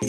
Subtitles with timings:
[0.00, 0.04] は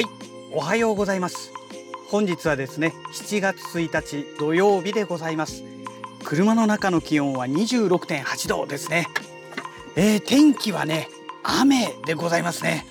[0.00, 0.06] い、
[0.52, 1.52] おはようございます。
[2.08, 5.64] 本日はですね、7月1日土曜日でございます。
[6.24, 9.06] 車の中の気温は26.8度ですね。
[9.96, 11.10] えー、天気はね、
[11.42, 12.86] 雨でございますね。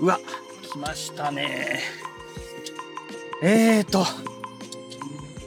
[0.00, 0.18] うわ、
[0.62, 2.03] 来ましたね。
[3.46, 4.06] えーと、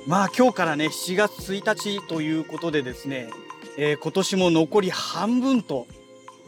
[0.05, 3.27] まあ今日からね、7月1日ということでですね、
[3.75, 5.87] えー今年も残り半分と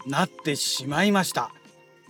[0.05, 1.49] なってしまいました。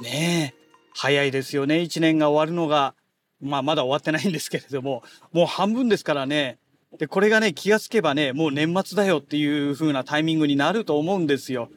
[0.02, 0.60] ねえ。
[0.94, 1.80] 早いですよね。
[1.80, 2.96] 一年が終わるのが、
[3.40, 6.60] まあまだ終わってないんですけれども、もう半分ですからね。
[6.98, 11.70] で、これがね、気がつけばね、もう年末だよっていう風なタイミングになると思うんですよ。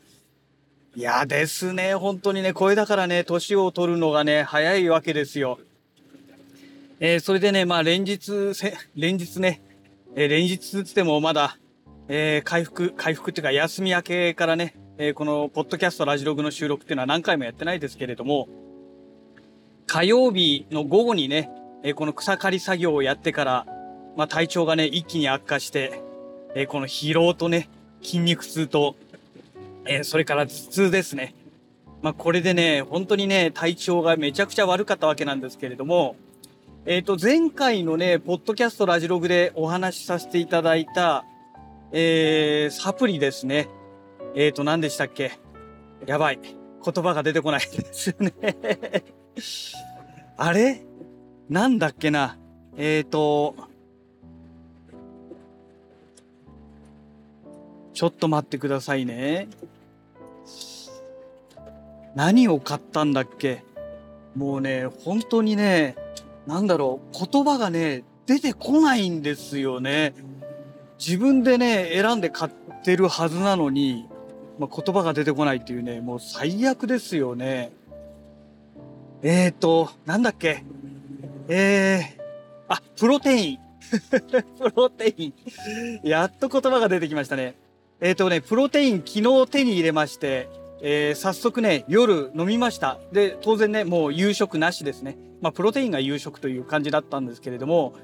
[0.96, 5.60] いやですね、本当にね、これだからね、年を取るのがね、早いわけですよ。
[7.04, 8.30] えーそれでね、まあ連日、
[8.94, 9.60] 連日ね、
[10.14, 11.58] えー連日つってもまだ、
[12.06, 18.48] えー回復、回復っていうか休み明けからね、えーこのポッドキャストラジログの収録っていうのは何回もやってないですけれども、
[19.88, 21.50] 火曜日の午後にね、
[21.82, 23.66] えーこの草刈り作業をやってから、
[24.16, 26.04] まあ体調がね、一気に悪化して、
[26.54, 27.68] えーこの疲労とね、
[28.00, 28.94] 筋肉痛と、
[29.86, 31.34] えーそれから頭痛ですね。
[32.00, 36.14] まあこれでね、本当にね、体調がめちゃくちゃ悪かったわけなんですけれども、
[36.84, 41.24] えっ、と、前回のね、ポッドキャストラジログでお話しさせていただいた、
[41.92, 43.68] えー、サプリですね。
[44.34, 45.30] えっ、と、何でしたっけ？
[46.06, 46.40] やばい。
[46.42, 48.32] 言葉が出てこないですよね。
[50.36, 50.82] あれ？
[51.48, 52.36] なんだっけな？
[52.76, 53.54] えっ、と、
[57.94, 59.46] ちょっと待ってくださいね。
[62.16, 63.62] 何を買ったんだっけ？
[64.34, 65.94] もうね、本当にね、
[66.46, 70.14] なんだろう、言葉がね、出てこないんですよね。
[70.98, 74.08] 自分でね、選んで買ってるはずなのに、
[74.58, 77.72] まあ、言葉が出てこないっていうね、もう最悪ですよね。
[79.22, 80.64] えーと、なんだっけ？
[81.48, 82.22] えー、
[82.68, 83.58] あ、プロテイン。
[84.58, 86.00] プロテイン。
[86.02, 87.54] やっと言葉が出てきましたね。
[88.00, 90.48] えーとね、プロテイン昨日手に入れまして、
[90.84, 92.98] えー早速ね、夜飲みました。
[93.12, 95.16] で、当然ね、もう夕食なしですね。
[95.40, 97.94] まあ、プロテインが夕食という感じだったんですけれども、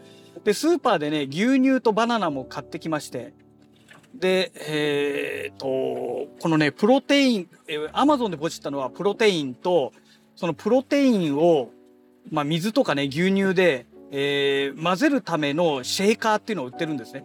[0.45, 3.35] で、スーパーでね、牛乳とバナナも買ってきまして、
[4.15, 5.67] で、えーと、
[6.41, 9.93] このね、プロテイン、えー、アマゾンでポチったのはプロテインと、
[10.37, 11.71] そのプロテインを、
[12.31, 17.25] まあ、水とかね、牛乳で、えー混ぜるためのシェーカーっていうのを売ってるんですね。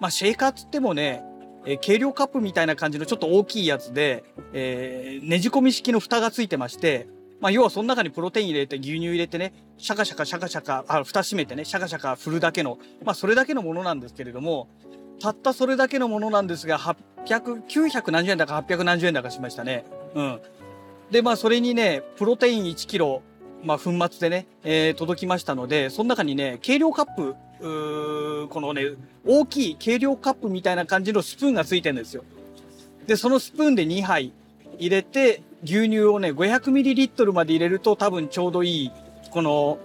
[0.00, 1.22] まあ、シェーカーっつってもね、
[1.66, 7.08] えー計量カップみたいな感じのちょっと大きいやつで、えーねじ込み式の蓋がついてまして、
[7.40, 14.68] まあ、要はその中にプロテイン入れて牛乳入れてね、シャカシャカシャカシャカ、あ、蓋閉めてね、シャカシャカ振るだけの、まあ、それだけのものなんですけれども、
[15.20, 19.84] たったそれだけのものなんですが、800、900何十円だか800何十円だかしましたね。
[20.14, 20.40] うん。
[21.10, 23.22] で、まあ、それにね、プロテイン1キロ、
[23.64, 27.34] まあ、粉末でね、えー届きましたので、その中にね、計量カップ、
[28.48, 28.82] このね、
[29.26, 32.24] 大きい計量カップみたいな感じのスプーンがついてるんですよ。
[33.06, 34.32] で、そのスプーンで2杯
[34.78, 38.92] 入れて、牛乳をね、500ml まで入れると多分ちょうどいい、
[39.30, 39.78] この、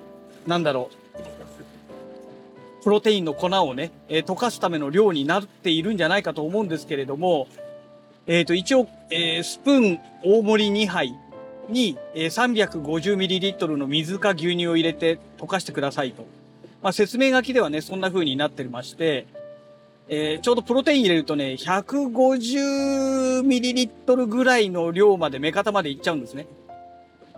[0.47, 7.47] なんだろう、プロテインの粉をね、えー溶かすための量になっているんじゃないかと思うんですけれども、
[8.27, 11.15] えっ、と、一応、えースプーン大盛り2杯
[11.69, 16.25] に、えー 350ml の水か牛乳を入れて溶かしてくださいと。
[16.81, 19.27] まあ、説明書きではね、そんな風になってまして、
[20.07, 26.47] えーちょうどプロテイン入れるとね、150ml ぐらいの量まで、目方までいっちゃうんですね。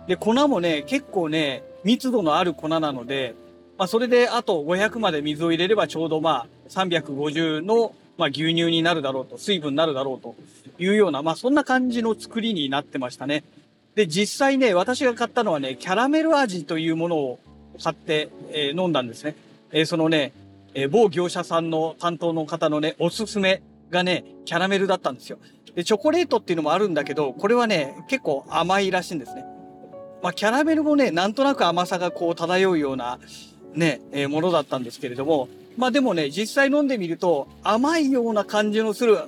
[0.06, 3.34] で、粉もね、結構ね、密度のある粉なので、
[3.78, 10.36] まあ、それであと500まで水を入れればちょうどまあ、350の、まあ、牛乳になるだろうと、水分になるだろうと
[10.78, 13.44] いうような、まあ、そんな感じの作りになってましたね。
[13.94, 17.38] で、実際ね、私が買ったのはね、キャラメル味というものを
[17.82, 19.36] 買って、えー飲んだんですね。
[19.72, 20.32] えーそのね、
[20.74, 25.38] えー某業者さんの担当の方のね、おすすめがね、キャラメルだったんですよ。
[25.74, 29.44] で、チョコレートっていうのもあるんだけど、これはね、結構甘いらしいんですね。
[30.22, 33.18] まあ、キャラメルもね、なんとなく甘さがこう漂うような、
[33.74, 39.18] ね、えものだったんですけれども、まあでもね、実際飲んでみると、甘いような感じのする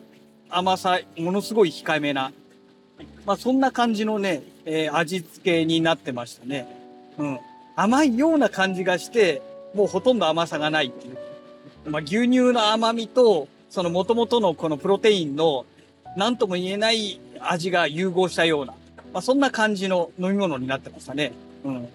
[0.48, 2.32] 甘さ、ものすごい控えめな、
[3.26, 6.66] まあそんな感じのね、えー味付けになってましたね。
[7.18, 7.38] うん。
[7.76, 9.40] 甘いような感じがして、
[9.74, 11.16] もうほとんど甘さがないっていう。
[11.90, 15.64] まあ牛乳の甘みと、その元々のこのプロテインの、
[16.16, 18.74] なんとも言えない味が融合したような、
[19.12, 21.32] まあそんな感じの飲み物になってましたね。
[21.64, 21.88] うん。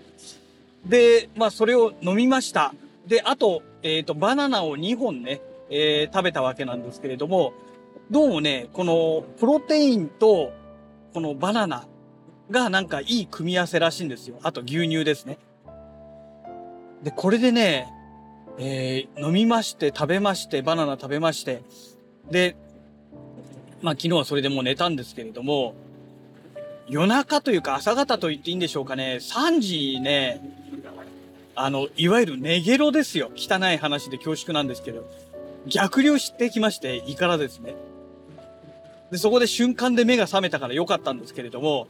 [0.85, 2.73] で、まあそれを飲みました。
[3.06, 7.53] で、あと、えっ、と、バナナを2本ね、えー食べたわけなんですけれども、
[8.12, 10.51] どうもね、このプロテインと
[11.13, 11.85] このバナナ
[12.51, 14.38] がなんかいい組み合わせらしいんですよ。
[14.44, 15.38] あと牛乳ですね。
[17.03, 17.88] で、これでね、
[18.59, 21.63] えー飲みまして、食べまして、バナナ食べまして、
[22.30, 22.56] で、
[23.81, 25.74] まあ昨日はそれでもう寝たんですけれども、
[26.88, 30.42] 夜中というか朝方と言っていいんでしょうかね、3時ね、
[31.56, 33.31] あの、いわゆるネゲロですよ。
[33.36, 35.09] 汚い話で恐縮なんですけど、
[35.68, 37.75] 逆流してきまして、胃からですね。
[39.12, 41.88] で、そこで瞬間で目が覚めたから良かったんですけれども、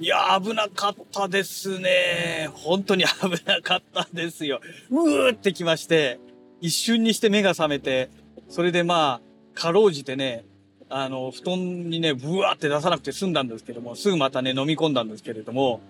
[0.00, 2.48] いや、危なかったですね。
[2.52, 4.60] 本当に危なかったですよ。
[4.90, 6.20] うーってきまして、
[6.60, 8.10] 一瞬にして目が覚めて、
[8.48, 10.44] それでまあ、かろうじてね、
[10.88, 15.80] あの、布団にね、ブワーって出さなくて済んだんですけども、すぐまたね、飲み込んだんですけれども、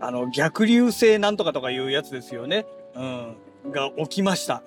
[0.00, 2.66] あの、逆流性なんとかとかいうやつですよね。
[2.96, 3.36] うん。
[3.70, 4.62] が起きました。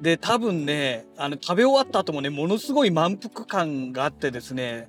[0.00, 4.88] で、多分ね、あの、食べ終わった後もね、ものすごい満腹感があってですね、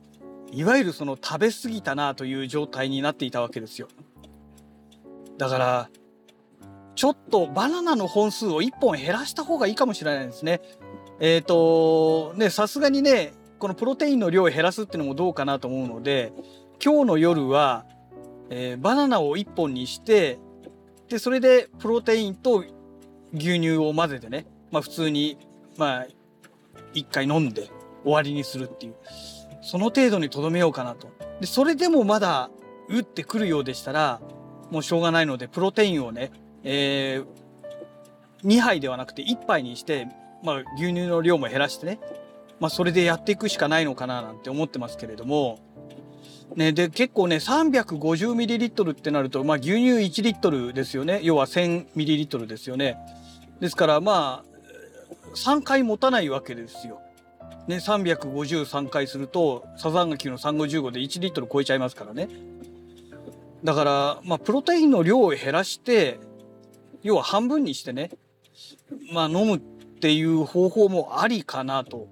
[0.51, 3.88] いわゆるその食べ過ぎたなという状態になっていたわけですよ。
[5.38, 5.90] だから、
[6.96, 10.62] ちょっとバナナの本数を1本減らした方がいいかもしれないですね。
[11.19, 16.34] えっ、と、ね、さすがにね、このプロテインの量を減らすっていうのもどうかなと思うので、
[16.84, 17.86] 今日の夜は、
[18.50, 20.40] えーバナナを1本にして、
[21.07, 22.63] で、それでプロテインと
[23.34, 25.38] 牛乳を混ぜてね、まあ普通に、
[25.78, 26.07] まあ、
[26.94, 27.69] 一回飲んで
[28.04, 28.95] 終わりにするっていう。
[29.69, 31.12] その程度にとどめようかなと。
[31.39, 32.50] で、それでもまだ、
[32.88, 34.19] 打ってくるようでしたら、
[34.71, 36.31] もうしょうがないので、プロテインをね、
[36.63, 40.07] えー、2杯ではなくて1杯にして、
[40.44, 42.00] まあ牛乳の量も減らしてね、
[42.60, 45.60] まあそれでやっていくしかないのかななんて思ってますけれども、
[46.56, 51.19] ね、で、結構ね、350ml ってなると、まあ牛乳1リットルですよね。
[51.21, 52.98] 要は 1000ml ですよね。
[53.60, 57.01] ですからまあ、3回持たないわけですよ。
[57.69, 62.27] ね、353回すると、サザンガ級の3515で1リットル超えちゃいますからね。
[63.63, 66.19] だから、まあ、プロテインの量を減らして、
[67.04, 68.10] 要は半分にしてね、
[69.13, 72.07] まあ、飲むっていう方法もありかなと。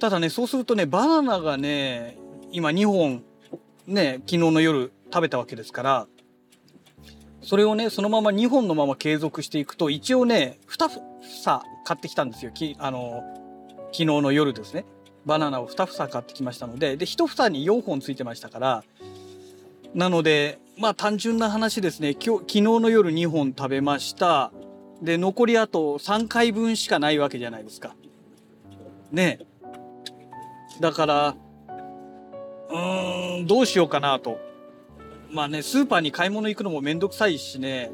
[0.00, 2.18] ただね、そうするとね、バナナがね、
[2.50, 3.22] 今2本、
[3.86, 6.06] ね、昨日の夜食べたわけですから、
[7.40, 12.50] それをね、そのまま2本のまま継続していくと、一応ね、2房買ってきたんですよ。
[12.50, 13.22] きあの、
[13.92, 14.84] 昨日の夜ですね。
[15.26, 18.84] バナナを2房買ってきましたので、で、1房に4本ついてましたから、
[19.94, 22.14] なので、まあ単純な話ですね。
[22.14, 24.52] 今日、昨日の夜2本食べました。
[25.02, 27.94] で、残りあと3回分しかないわけじゃないですか。
[29.10, 29.40] ね。
[30.80, 31.36] だから、
[32.70, 34.38] うーん、どうしようかなと。
[35.30, 37.90] まあね、スーパーに買い物行くのもめんどくさいしね。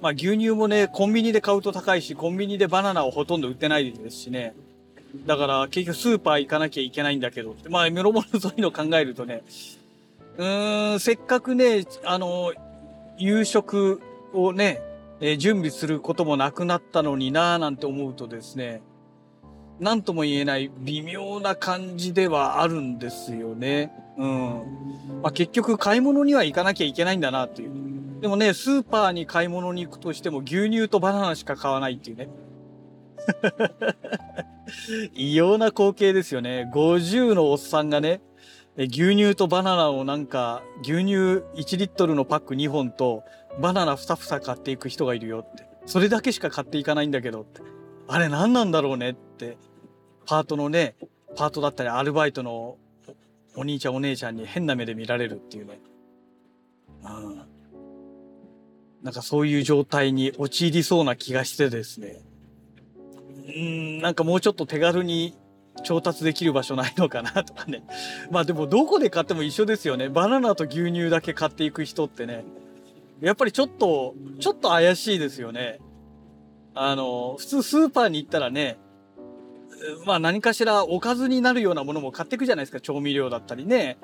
[0.00, 4.54] まあ牛乳もね、コンビニで買うと高いし、コンビニでバナナをほとんど売ってないですしね。
[5.26, 7.68] だから結局スーパー行かなきゃいけないんだけどって。
[7.68, 9.42] まあ、メロモロそういうの考えるとね、
[10.36, 12.52] うーん、せっかくね、あの、
[13.16, 14.00] 夕食
[14.32, 14.82] をね、
[15.20, 18.82] えー準備することもなくなったのになぁなんて思うとですね、
[19.80, 23.92] なんとも言えない微妙な感じではあるんですよね。
[24.16, 24.48] うん。
[25.22, 27.70] まあ、結局買い物には行かなきゃいけないんだなっていう。
[28.20, 32.28] でもね、スーパーに買い物に行くとしても牛乳とバナナしか買わないっていうね。
[35.14, 36.70] 異様な光景ですよね。
[36.72, 38.20] 50のおっさんがね、
[38.76, 41.14] 牛乳とバナナをなんか、牛乳
[41.56, 43.22] 1リットルのパック2本と
[43.60, 45.66] バナナ2房買っていく人がいるよって。
[45.86, 47.60] それだけしか買っていかないんだけどって。
[48.08, 49.56] あれ何なんだろうねって。
[50.26, 50.96] パートのね、
[51.36, 52.76] パートだったりアルバイトの
[53.56, 55.80] お兄ちゃんお姉ちゃんに変な目で見られるっていうね。
[57.04, 57.42] うん。
[59.02, 62.22] なんかそういう状態に陥りそうな気がしてですね。
[63.46, 65.36] うん、なんかもうちょっと手軽に
[65.82, 67.82] 調達できる場所ないのかなとかね。
[68.30, 70.08] まあでもどこで買っても一緒ですよね。
[70.08, 72.44] バナナと牛乳だけ買っていく人ってね。
[73.20, 75.80] やっぱりちょっと、ちょっと怪しいですよね。
[76.74, 78.78] あの、普通スーパーに行ったらね、
[80.06, 82.80] まあ何かしらおかずになるようなものも買っていくじゃないですか。
[82.80, 83.98] 調味料だったりね。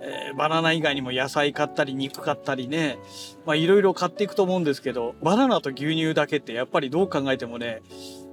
[0.00, 2.98] えーバナナ以外にも野菜買ったり肉買ったりね。
[3.44, 7.82] まあいろいろ買っていくと思うんですけど、バナナと牛乳だけってやっぱりどう考えてもね、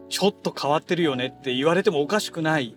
[0.10, 2.76] ちょっと変わってるよねって言われてもおかしくない、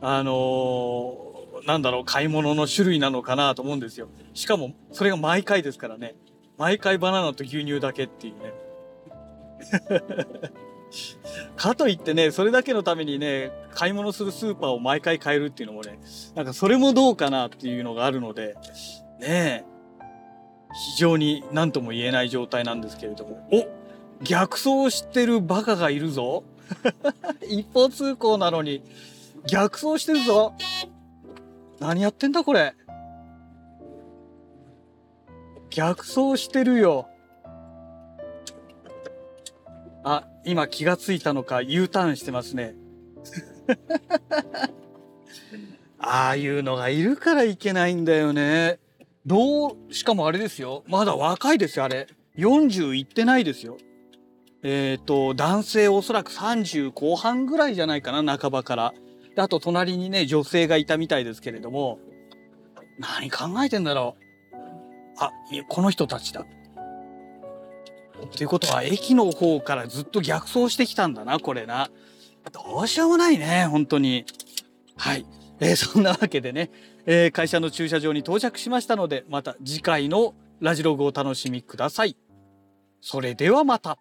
[0.00, 1.34] あのー
[1.66, 4.08] なんだろう、買い物の種類なのかなと思うんですよ。
[4.34, 6.14] しかも、それが毎回ですからね。
[6.58, 8.52] 毎回バナナと牛乳だけっていうね。
[11.56, 15.98] かといってね、それだけのためにね、買い物するスーパーを毎回変えるっていうのもね、
[16.34, 18.54] なんかそれもどうかなっていうのがあるので、
[19.20, 19.64] ねえ、
[20.94, 23.48] 非常に何とも言えない状態なんですけれども。
[23.50, 23.83] お
[24.22, 26.44] 逆走してるバカがいるぞ。
[27.48, 28.82] 一方通行なのに
[29.46, 30.54] 逆走してるぞ。
[31.80, 32.74] 何やってんだこれ。
[35.70, 37.08] 逆走してるよ。
[40.04, 42.74] あ、今気がついたのか U ターンしてますね。
[45.98, 48.78] ああいうのがいるからいけないんだよね。
[49.26, 50.84] どう、しかもあれですよ。
[50.86, 52.06] まだ若いですよ、あれ。
[52.36, 53.78] 40いってないですよ。
[54.66, 58.94] えっ、と、男性おそらく30後半ぐらいじゃないかな、半ばから。
[59.36, 61.98] であと隣にね、女性がいたみたいですけれども、
[62.98, 64.56] 何考えてんだろう。
[65.18, 65.30] あ、
[65.68, 66.40] この人たちだ。
[66.40, 71.90] っていうことは、駅の方からずっと逆走してきたんだな、これな。
[72.50, 74.24] どうしようもないね、本当に。
[74.96, 75.26] はい。
[75.60, 76.70] えーそんなわけでね、
[77.04, 82.16] えー会社の駐車場に到着しましたので、また次回のラジログをお楽しみください。
[83.02, 83.98] それではまた。